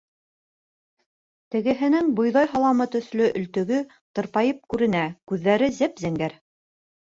[1.55, 3.83] Тегеһенең бойҙай һаламы төҫлө өлтөгө
[4.21, 6.39] тырпайып күренә, күҙҙәре зәп-зәңгәр.